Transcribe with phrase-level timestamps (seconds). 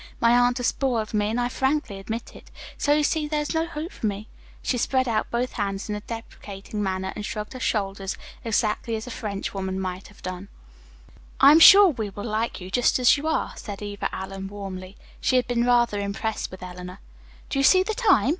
[0.19, 2.49] My aunt has spoiled me, and I frankly admit it.
[2.75, 4.29] So, you see, there is no hope for me."
[4.63, 9.05] She spread out both hands in a deprecating manner and shrugged her shoulders exactly as
[9.05, 10.47] a French woman might have done.
[11.39, 14.97] "I am sure we like you, just as you are," said Eva Allen warmly.
[15.19, 16.97] She had been rather impressed with Eleanor.
[17.51, 18.29] "Do you see the time?"